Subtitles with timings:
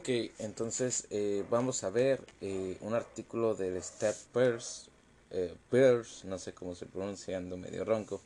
[0.00, 4.88] Ok, entonces eh, vamos a ver eh, un artículo del Step Peirce,
[5.30, 5.54] eh,
[6.24, 8.20] no sé cómo se pronuncia, ando medio ronco.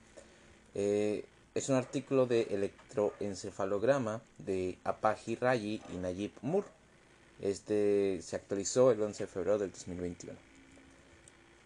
[0.74, 6.68] es un artículo de electroencefalograma de Apaji Rayi y Nayib Moore.
[7.40, 10.38] Este se actualizó el 11 de febrero del 2021.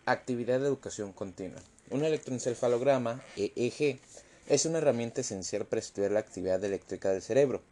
[0.06, 1.60] Actividad de educación continua.
[1.90, 3.98] Un electroencefalograma, EEG,
[4.46, 7.62] es una herramienta esencial para estudiar la actividad eléctrica del cerebro.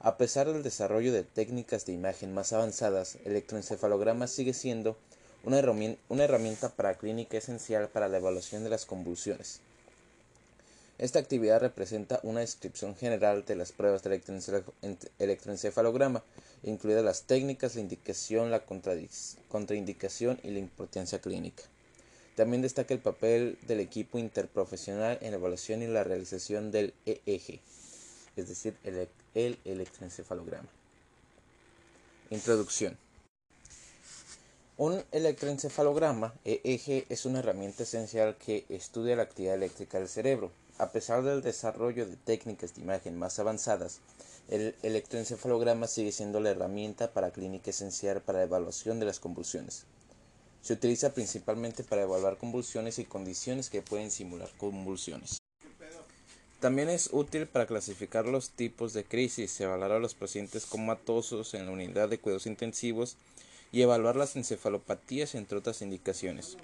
[0.00, 4.96] A pesar del desarrollo de técnicas de imagen más avanzadas, el electroencefalograma sigue siendo
[5.44, 9.60] una herramienta, para clínica esencial para la evaluación de las convulsiones.
[10.98, 14.20] Esta actividad representa una descripción general de las pruebas de
[15.20, 16.24] electroencefalograma,
[16.64, 18.64] incluidas las técnicas, la indicación, la
[19.48, 21.62] contraindicación y la importancia clínica.
[22.36, 27.60] También destaca el papel del equipo interprofesional en la evaluación y la realización del EEG
[28.36, 30.68] es decir, el, el electroencefalograma.
[32.30, 32.96] Introducción.
[34.76, 40.50] Un electroencefalograma EEG es una herramienta esencial que estudia la actividad eléctrica del cerebro.
[40.78, 44.00] A pesar del desarrollo de técnicas de imagen más avanzadas,
[44.48, 49.84] el electroencefalograma sigue siendo la herramienta para clínica esencial para la evaluación de las convulsiones.
[50.62, 55.38] Se utiliza principalmente para evaluar convulsiones y condiciones que pueden simular convulsiones.
[56.60, 61.64] También es útil para clasificar los tipos de crisis, evaluar a los pacientes comatosos en
[61.64, 63.16] la unidad de cuidados intensivos
[63.72, 66.58] y evaluar las encefalopatías, entre otras indicaciones.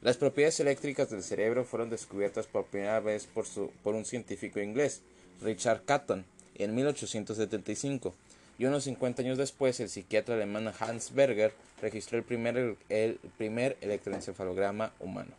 [0.00, 3.44] Las propiedades eléctricas del cerebro fueron descubiertas por primera vez por,
[3.82, 5.02] por un científico inglés,
[5.42, 8.14] Richard Catton, en 1875,
[8.58, 13.76] y unos 50 años después el psiquiatra alemán Hans Berger registró el primer, el primer
[13.80, 15.32] electroencefalograma humano.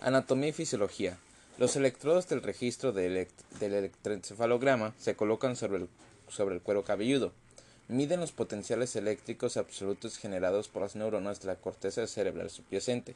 [0.00, 1.18] Anatomía y fisiología.
[1.58, 3.28] Los electrodos del registro del
[3.60, 5.88] electroencefalograma se colocan sobre el,
[6.28, 7.32] sobre el cuero cabelludo.
[7.88, 13.14] Miden los potenciales eléctricos absolutos generados por las neuronas de la corteza cerebral subyacente.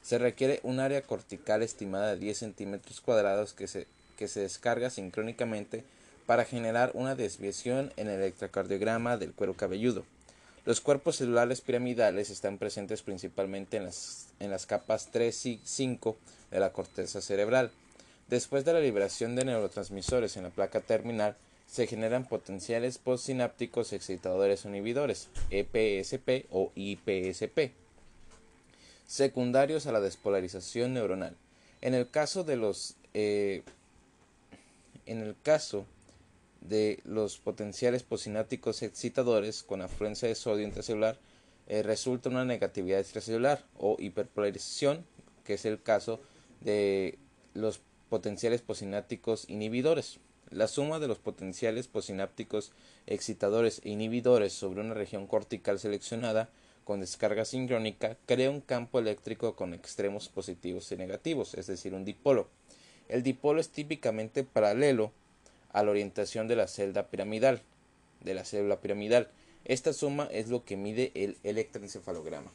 [0.00, 3.86] Se requiere un área cortical estimada de 10 centímetros cuadrados que se,
[4.16, 5.84] que se descarga sincrónicamente
[6.26, 10.04] para generar una desviación en el electrocardiograma del cuero cabelludo.
[10.64, 16.16] Los cuerpos celulares piramidales están presentes principalmente en las, en las capas 3 y 5
[16.50, 17.72] de la corteza cerebral.
[18.28, 24.64] Después de la liberación de neurotransmisores en la placa terminal, se generan potenciales postsinápticos excitadores
[24.64, 27.72] inhibidores, EPSP o IPSP,
[29.06, 31.34] secundarios a la despolarización neuronal.
[31.80, 33.62] En el caso de los eh,
[35.06, 35.86] en el caso
[36.68, 41.18] de los potenciales postsinápticos excitadores con afluencia de sodio intracelular
[41.68, 45.04] eh, resulta una negatividad extracelular o hiperpolarización,
[45.44, 46.20] que es el caso
[46.60, 47.18] de
[47.54, 50.18] los potenciales posinápticos inhibidores.
[50.50, 52.72] La suma de los potenciales posinápticos
[53.06, 56.50] excitadores e inhibidores sobre una región cortical seleccionada
[56.84, 62.04] con descarga sincrónica crea un campo eléctrico con extremos positivos y negativos, es decir, un
[62.04, 62.48] dipolo.
[63.08, 65.12] El dipolo es típicamente paralelo
[65.72, 67.62] a la orientación de la celda piramidal,
[68.20, 69.28] de la célula piramidal.
[69.64, 72.50] Esta suma es lo que mide el electroencefalograma.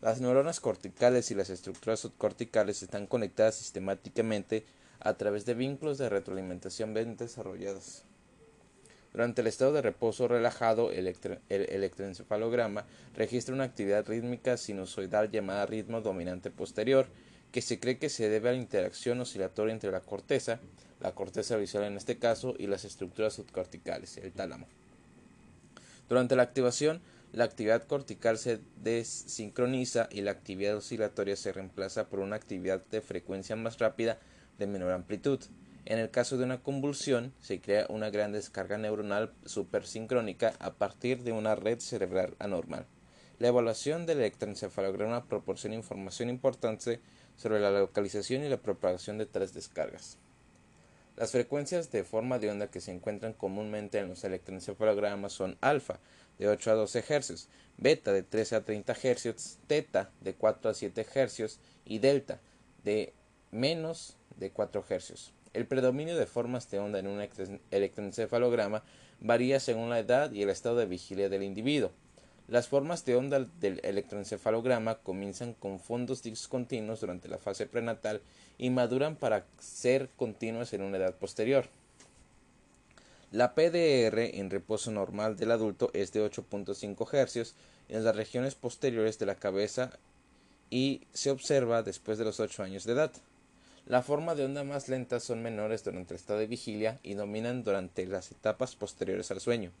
[0.00, 4.64] Las neuronas corticales y las estructuras subcorticales están conectadas sistemáticamente
[5.00, 8.04] a través de vínculos de retroalimentación bien desarrollados.
[9.12, 11.14] Durante el estado de reposo relajado, el,
[11.48, 17.06] electroencefalograma registra una actividad rítmica sinusoidal llamada ritmo dominante posterior,
[17.52, 20.60] que se cree que se debe a la interacción oscilatoria entre la corteza,
[21.02, 24.66] la corteza visual en este caso, y las estructuras subcorticales, el tálamo.
[26.08, 27.00] Durante la activación,
[27.32, 33.00] la actividad cortical se desincroniza y la actividad oscilatoria se reemplaza por una actividad de
[33.00, 34.18] frecuencia más rápida
[34.58, 35.40] de menor amplitud.
[35.86, 41.22] En el caso de una convulsión, se crea una gran descarga neuronal supersincrónica a partir
[41.22, 42.86] de una red cerebral anormal.
[43.38, 47.00] La evaluación del electroencefalograma proporciona información importante
[47.36, 50.18] sobre la localización y la propagación de tales descargas.
[51.16, 56.00] Las frecuencias de forma de onda que se encuentran comúnmente en los electroencefalogramas son alfa,
[56.38, 60.74] de 8 a 12 Hz, beta de 13 a 30 Hz, teta de 4 a
[60.74, 62.40] 7 Hz y delta
[62.82, 63.12] de
[63.50, 65.32] menos de 4 Hz.
[65.52, 67.20] El predominio de formas de onda en un
[67.70, 68.82] electroencefalograma
[69.20, 71.92] varía según la edad y el estado de vigilia del individuo.
[72.52, 78.20] Las formas de onda del electroencefalograma comienzan con fondos discontinuos durante la fase prenatal
[78.58, 81.64] y maduran para ser continuas en una edad posterior.
[83.30, 87.54] La PDR en reposo normal del adulto es de 8.5 Hz
[87.88, 89.90] en las regiones posteriores de la cabeza
[90.68, 93.12] y se observa después de los 8 años de edad.
[93.86, 97.64] La forma de onda más lentas son menores durante el estado de vigilia y dominan
[97.64, 99.72] durante las etapas posteriores al sueño.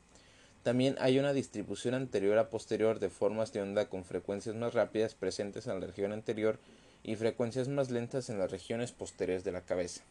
[0.62, 5.14] También hay una distribución anterior a posterior de formas de onda con frecuencias más rápidas
[5.14, 6.58] presentes en la región anterior
[7.02, 10.02] y frecuencias más lentas en las regiones posteriores de la cabeza.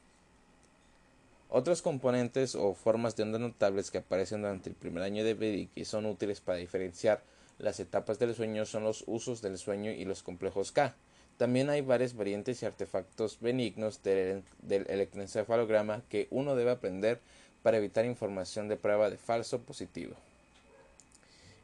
[1.50, 5.56] Otros componentes o formas de onda notables que aparecen durante el primer año de vida
[5.56, 7.21] y que son útiles para diferenciar
[7.62, 10.95] las etapas del sueño son los usos del sueño y los complejos K.
[11.38, 17.19] También hay varias variantes y artefactos benignos del, electroencefalograma que uno debe aprender
[17.63, 20.15] para evitar información de prueba de falso positivo.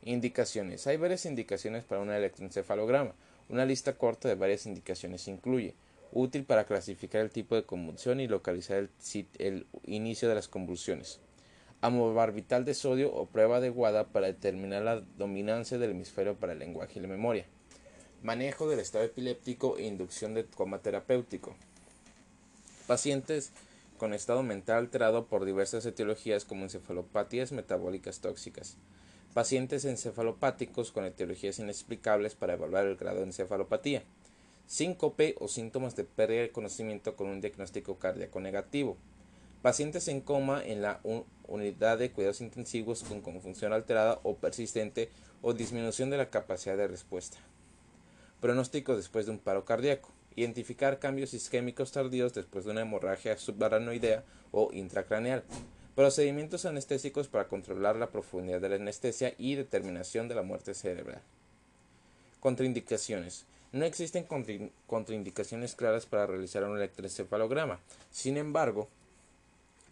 [0.07, 0.87] Indicaciones.
[0.87, 3.13] Hay varias indicaciones para un electroencefalograma.
[3.49, 5.75] Una lista corta de varias indicaciones incluye
[6.13, 8.89] útil para clasificar el tipo de convulsión y localizar el,
[9.37, 11.19] el inicio de las convulsiones.
[11.81, 16.99] Amobarbital de sodio o prueba adecuada para determinar la dominancia del hemisferio para el lenguaje
[16.99, 17.45] y la memoria.
[18.23, 21.53] Manejo del estado epiléptico e inducción de coma terapéutico.
[22.87, 23.51] Pacientes
[23.97, 28.77] con estado mental alterado por diversas etiologías como encefalopatías metabólicas tóxicas.
[29.37, 34.01] Pacientes encefalopáticos con etiologías inexplicables para evaluar el grado de encefalopatía
[34.65, 38.97] síncope o síntomas de pérdida de conocimiento con un diagnóstico cardíaco negativo,
[39.61, 41.01] pacientes en coma en la
[41.47, 45.11] unidad de cuidados intensivos con función alterada o persistente
[45.43, 47.37] o disminución de la capacidad de respuesta.
[48.41, 50.09] Pronóstico después de un paro cardíaco.
[50.35, 55.43] Identificar cambios isquémicos tardíos después de una hemorragia subaranoidea o intracraneal.
[55.97, 61.23] Procedimientos anestésicos para controlar la profundidad de la anestesia y determinación de la muerte cerebral.
[62.39, 63.45] Contraindicaciones.
[63.71, 64.27] No existen
[64.85, 67.79] contraindicaciones claras para realizar un electroencefalograma.
[68.11, 68.87] Sin embargo,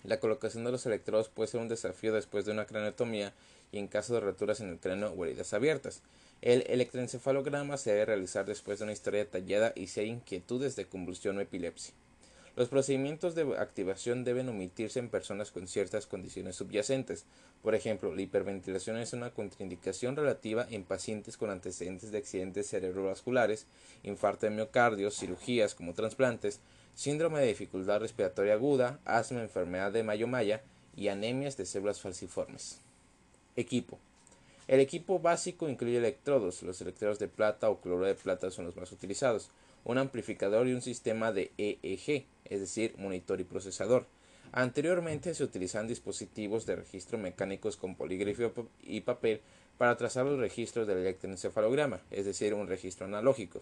[0.04, 3.34] la colocación de los electrodos puede ser un desafío después de una craneotomía
[3.72, 6.04] y en caso de roturas en el cráneo o heridas abiertas.
[6.44, 10.86] El electroencefalograma se debe realizar después de una historia detallada y si hay inquietudes de
[10.86, 11.96] convulsión o epilepsia.
[12.56, 17.26] Los procedimientos de activación deben omitirse en personas con ciertas condiciones subyacentes.
[17.62, 23.68] Por ejemplo, la hiperventilación es una contraindicación relativa en pacientes con antecedentes de accidentes cerebrovasculares,
[24.04, 26.62] infarto de miocardio, cirugías como trasplantes,
[26.96, 30.62] síndrome de dificultad respiratoria aguda, asma, enfermedad de Mayo-Maya
[30.96, 32.80] y anemias de células falciformes.
[33.58, 34.00] Equipo.
[34.70, 36.64] El equipo básico incluye electrodos.
[36.64, 39.52] Los electrodos de plata o cloruro de plata son los más utilizados
[39.86, 44.08] un amplificador y un sistema de EEG, es decir, monitor y procesador.
[44.52, 49.42] Anteriormente se utilizaban dispositivos de registro mecánicos con polígrafo y papel
[49.78, 53.62] para trazar los registros del electroencefalograma, es decir, un registro analógico.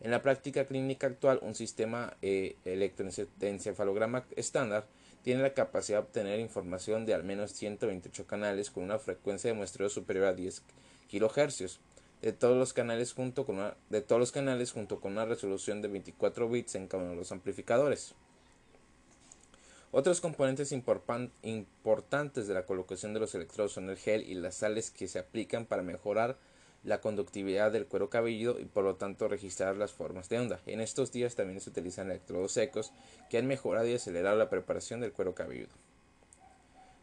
[0.00, 4.86] En la práctica clínica actual, un sistema eh, electroencefalograma estándar
[5.24, 9.56] tiene la capacidad de obtener información de al menos 128 canales con una frecuencia de
[9.56, 10.62] muestreo superior a 10
[11.10, 11.80] kHz
[12.22, 15.82] de todos los canales junto con una, de todos los canales junto con una resolución
[15.82, 18.14] de 24 bits en cada uno de los amplificadores.
[19.90, 24.90] Otros componentes importantes de la colocación de los electrodos son el gel y las sales
[24.90, 26.36] que se aplican para mejorar
[26.84, 30.60] la conductividad del cuero cabelludo y por lo tanto registrar las formas de onda.
[30.66, 32.92] En estos días también se utilizan electrodos secos
[33.30, 35.72] que han mejorado y acelerado la preparación del cuero cabelludo.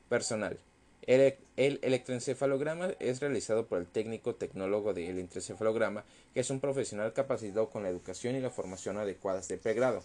[0.07, 0.59] Personal.
[1.07, 6.03] El, electroencefalograma es realizado por el técnico tecnólogo del electroencefalograma,
[6.33, 10.03] que es un profesional capacitado con la educación y la formación adecuadas de pregrado.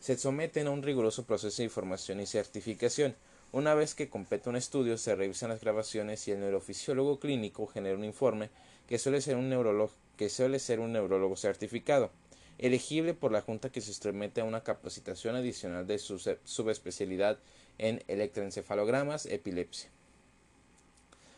[0.00, 3.14] Se someten a un riguroso proceso de información y certificación.
[3.52, 7.96] Una vez que completa un estudio, se revisan las grabaciones y el neurofisiólogo clínico genera
[7.96, 8.50] un informe
[8.86, 12.10] que suele ser un, neurólogo, que suele ser un certificado,
[12.58, 17.38] elegible por la Junta que se somete a una capacitación adicional de su subespecialidad
[17.78, 19.93] en electroencefalogramas epilepsia.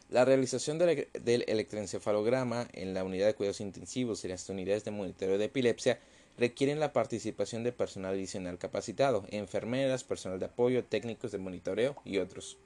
[0.09, 1.09] La realización del,
[1.49, 5.99] electroencefalograma en la unidad de cuidados intensivos y las unidades de monitoreo de epilepsia
[6.39, 12.19] requieren la participación de personal adicional capacitado, enfermeras, personal de apoyo, técnicos de monitoreo y
[12.19, 12.57] otros,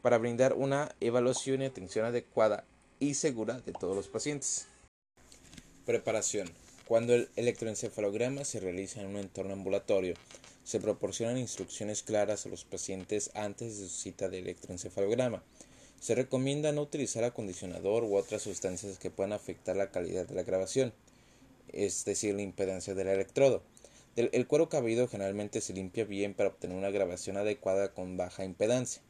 [0.00, 2.64] para brindar una evaluación y atención adecuada
[3.00, 4.68] y segura de todos los pacientes.
[5.86, 6.48] Preparación.
[6.86, 10.14] Cuando el electroencefalograma se realiza en un entorno ambulatorio,
[10.62, 15.42] se proporcionan instrucciones claras a los pacientes antes de su cita de electroencefalograma.
[16.00, 20.44] Se recomienda no utilizar acondicionador u otras sustancias que puedan afectar la calidad de la
[20.44, 20.94] grabación,
[21.68, 23.62] es decir, la impedancia del electrodo.
[24.16, 29.02] El, cuero cabelludo generalmente se limpia bien para obtener una grabación adecuada con baja impedancia.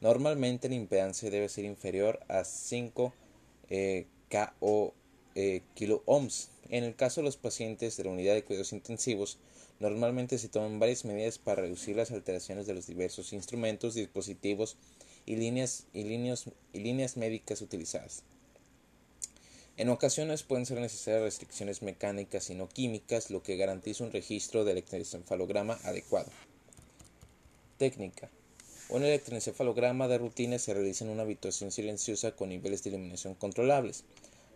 [0.00, 3.12] Normalmente la impedancia debe ser inferior a 5
[3.68, 4.94] eh, K o
[5.34, 6.48] eh, kilo ohms.
[6.70, 9.38] En el caso de los pacientes de la unidad de cuidados intensivos,
[9.80, 14.76] normalmente se toman varias medidas para reducir las alteraciones de los diversos instrumentos, dispositivos
[15.28, 18.22] y líneas, y líneas, y líneas médicas utilizadas.
[19.76, 24.64] En ocasiones pueden ser necesarias restricciones mecánicas y no químicas, lo que garantiza un registro
[24.64, 26.30] de electroencefalograma adecuado.
[27.76, 28.30] Técnica.
[28.88, 34.04] Un electroencefalograma de rutina se realiza en una habitación silenciosa con niveles de iluminación controlables.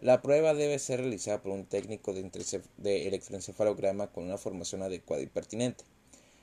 [0.00, 5.26] La prueba debe ser realizada por un técnico de, electroencefalograma con una formación adecuada y
[5.26, 5.84] pertinente.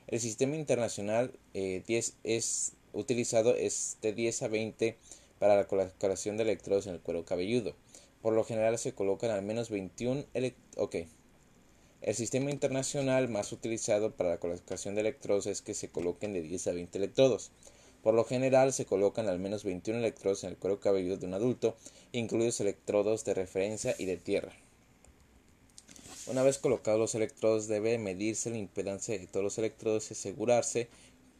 [0.06, 4.96] El sistema internacional 10 eh, es utilizado es de 10 a 20
[5.38, 7.74] para la colocación de electrodos en el cuero cabelludo.
[8.22, 10.24] Por lo general se colocan al menos 21
[10.76, 11.08] okay.
[12.02, 16.42] El sistema internacional más utilizado para la colocación de electrodos es que se coloquen de
[16.42, 17.50] 10 a 20 electrodos.
[18.02, 21.34] Por lo general se colocan al menos 21 electrodos en el cuero cabelludo de un
[21.34, 21.76] adulto,
[22.12, 24.52] incluidos electrodos de referencia y de tierra.
[26.26, 30.88] Una vez colocados los electrodos debe medirse la impedancia de todos los electrodos y asegurarse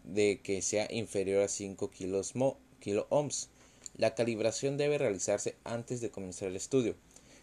[0.04, 3.49] de que sea inferior a 5 kilo ohms.
[3.97, 6.95] La calibración debe realizarse antes de comenzar el estudio.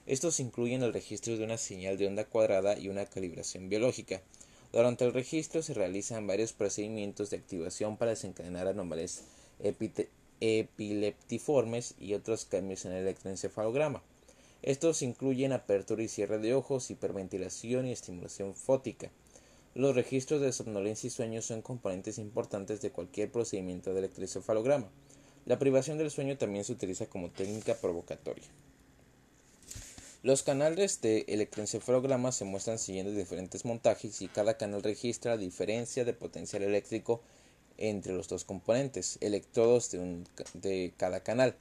[0.06, 4.22] Estos incluyen el registro de una señal de onda cuadrada y una calibración biológica.
[4.72, 9.24] Durante el registro se realizan varios procedimientos de activación para desencadenar anomalias
[10.40, 14.02] epileptiformes y otros cambios en el electroencefalograma.
[14.62, 19.12] Estos incluyen apertura y cierre de ojos, hiperventilación y estimulación fótica.
[19.78, 24.90] Los registros de somnolencia y sueño son componentes importantes de cualquier procedimiento de electroencefalograma.
[25.46, 28.48] La privación del sueño también se utiliza como técnica provocatoria.
[30.24, 36.04] Los canales de electroencefalograma se muestran siguiendo diferentes montajes y cada canal registra la diferencia
[36.06, 37.22] de potencial eléctrico
[37.78, 40.24] entre los dos componentes, electrodos de,
[40.56, 41.56] de cada canal.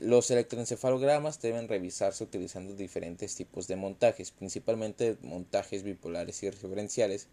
[0.00, 7.28] Los electroencefalogramas deben revisarse utilizando diferentes tipos de montajes, principalmente montajes bipolares y referenciales,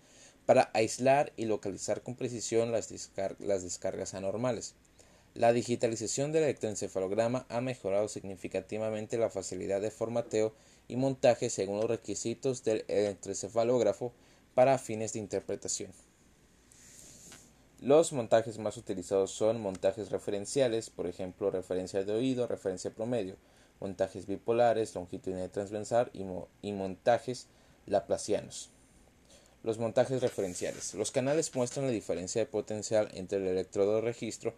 [0.45, 4.75] para aislar y localizar con precisión las, descargas anormales.
[5.33, 10.53] La digitalización del electroencefalograma ha mejorado significativamente la facilidad de formateo
[10.87, 14.11] y montaje según los requisitos del electroencefalógrafo
[14.53, 15.91] para fines de interpretación.
[17.81, 23.37] Los montajes más utilizados son montajes referenciales, por ejemplo, referencia de oído, referencia promedio,
[23.79, 26.23] montajes bipolares, longitudinal transversal y,
[26.61, 27.47] y montajes
[27.87, 28.69] laplacianos.
[29.63, 30.93] Los montajes referenciales.
[30.93, 34.53] Los canales muestran la diferencia de potencial entre el electrodo de registro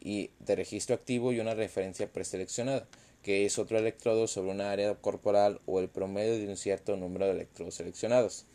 [0.00, 2.88] y de registro activo y una referencia preseleccionada,
[3.22, 7.26] que es otro electrodo sobre una área corporal o el promedio de un cierto número
[7.26, 8.46] de electrodos seleccionados.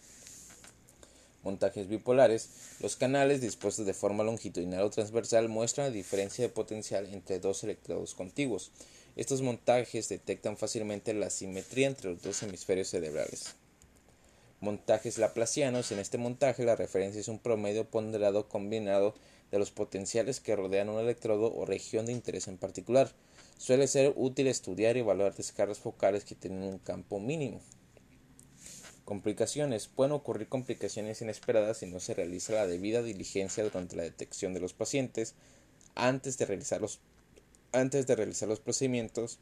[1.43, 2.50] Montajes bipolares.
[2.81, 7.63] Los canales dispuestos de forma longitudinal o transversal muestran la diferencia de potencial entre dos
[7.63, 8.72] electrodos contiguos.
[9.15, 13.55] Estos montajes detectan fácilmente la simetría entre los dos hemisferios cerebrales.
[14.60, 15.91] Montajes laplacianos.
[15.91, 19.15] En este montaje la referencia es un promedio ponderado combinado
[19.51, 23.12] de los potenciales que rodean un electrodo o región de interés en particular.
[23.58, 27.62] Suele ser útil estudiar y evaluar descargas focales que tienen un campo mínimo.
[29.10, 29.88] Complicaciones.
[29.88, 34.60] Pueden ocurrir complicaciones inesperadas si no se realiza la debida diligencia durante la detección de
[34.60, 35.34] los pacientes
[35.96, 37.00] antes de realizar los,
[37.72, 39.39] antes de realizar los procedimientos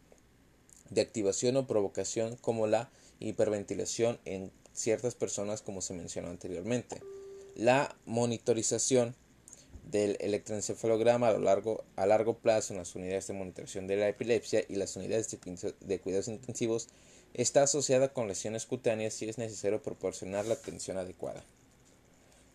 [0.89, 7.01] de activación o provocación como la hiperventilación en ciertas personas como se mencionó anteriormente.
[7.57, 9.17] La monitorización
[9.91, 14.07] del electroencefalograma a, lo largo, a largo plazo en las unidades de monitorización de la
[14.07, 15.37] epilepsia y las unidades
[15.81, 16.87] de, cuidados intensivos
[17.37, 21.43] está asociada con lesiones cutáneas y es necesario proporcionar la atención adecuada.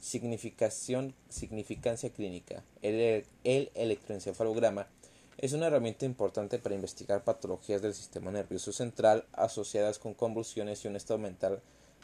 [0.00, 2.64] Significación, significancia clínica.
[2.82, 4.88] El, el electroencefalograma
[5.38, 10.88] es una herramienta importante para investigar patologías del sistema nervioso central asociadas con convulsiones y
[10.88, 11.62] un estado mental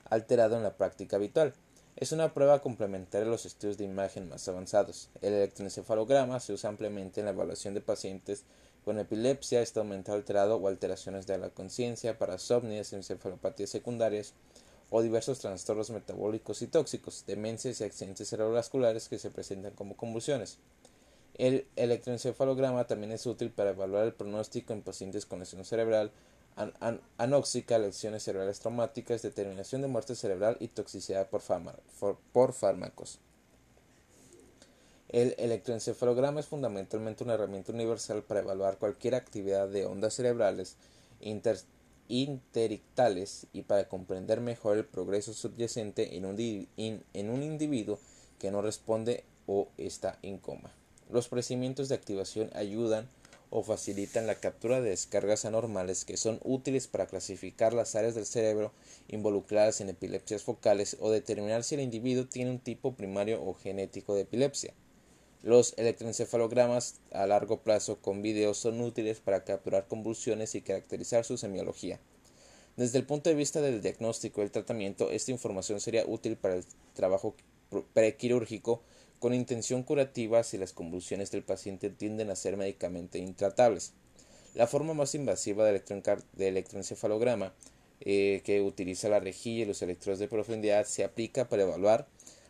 [0.08, 1.54] alterado en la práctica habitual.
[1.97, 5.11] Es una prueba complementaria a los estudios de imagen más avanzados.
[5.20, 8.44] El electroencefalograma se usa ampliamente en la evaluación de pacientes
[8.88, 14.33] con epilepsia, estado mental alterado o alteraciones de la conciencia, parasomnias, encefalopatías secundarias
[14.88, 20.57] o diversos trastornos metabólicos y tóxicos, demencias y accidentes cerebrovasculares que se presentan como convulsiones.
[21.35, 26.11] El electroencefalograma también es útil para evaluar el pronóstico en pacientes con lesión cerebral,
[27.18, 31.42] anóxica, lesiones cerebrales traumáticas, determinación de muerte cerebral y toxicidad por,
[32.33, 33.18] por fármacos.
[35.11, 40.77] El electroencefalograma es fundamentalmente una herramienta universal para evaluar cualquier actividad de ondas cerebrales
[42.09, 46.37] interictales y para comprender mejor el progreso subyacente en un,
[46.77, 47.99] en un individuo
[48.38, 50.75] que no responde o está en coma.
[51.11, 53.09] Los procedimientos de activación ayudan
[53.49, 58.27] o facilitan la captura de descargas anormales que son útiles para clasificar las áreas del
[58.27, 58.73] cerebro
[59.09, 64.15] involucradas en epilepsias focales o determinar si el individuo tiene un tipo primario o genético
[64.15, 64.75] de epilepsia.
[65.42, 71.38] Los electroencefalogramas a largo plazo con video son útiles para capturar convulsiones y caracterizar su
[71.38, 72.00] semiología.
[72.76, 76.54] Desde el punto de vista del diagnóstico y el tratamiento, esta información sería útil para
[76.57, 76.64] el
[76.95, 77.37] trabajo
[77.92, 78.83] prequirúrgico
[79.21, 83.92] con intención curativa si las convulsiones del paciente tienden a ser médicamente intratables.
[84.54, 85.83] La forma más invasiva de,
[86.38, 87.52] electroencefalograma
[88.00, 92.09] eh, que utiliza la rejilla y los electrodos de profundidad se aplica para evaluar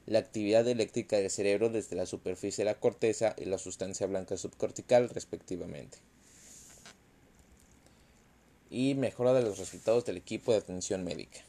[0.08, 4.38] la actividad eléctrica del cerebro desde la superficie de la corteza y la sustancia blanca
[4.38, 5.98] subcortical respectivamente.
[8.70, 11.40] Y mejora de los resultados del equipo de atención médica.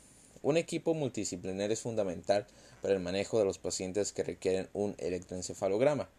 [0.41, 2.47] Un equipo multidisciplinar es fundamental
[2.81, 6.09] para el manejo de los pacientes que requieren un electroencefalograma.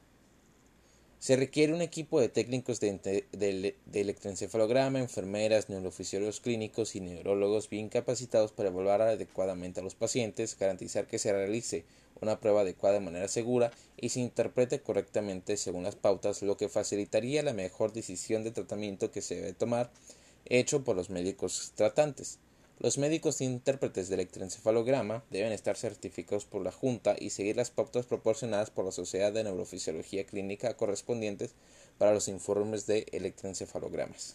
[1.20, 8.52] Se requiere un equipo de técnicos de, electroencefalograma, enfermeras, neurofisiólogos clínicos y neurólogos bien capacitados
[8.52, 11.84] para evaluar adecuadamente a los pacientes, garantizar que se realice
[12.22, 16.70] una prueba adecuada de manera segura y se interprete correctamente según las pautas, lo que
[16.70, 19.90] facilitaría la mejor decisión de tratamiento que se debe tomar,
[20.46, 22.38] hecho por los médicos tratantes.
[22.82, 28.06] Los médicos intérpretes de electroencefalograma deben estar certificados por la Junta y seguir las pautas
[28.06, 31.50] proporcionadas por la Sociedad de Neurofisiología Clínica correspondientes
[31.98, 34.34] para los informes de electroencefalogramas.